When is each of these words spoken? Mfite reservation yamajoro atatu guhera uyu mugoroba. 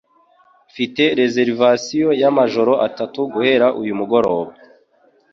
Mfite 0.71 1.03
reservation 1.19 2.11
yamajoro 2.23 2.73
atatu 2.87 3.19
guhera 3.33 3.67
uyu 3.81 3.93
mugoroba. 3.99 4.51